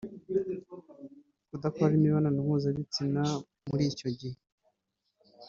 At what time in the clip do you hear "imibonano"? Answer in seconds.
1.95-2.39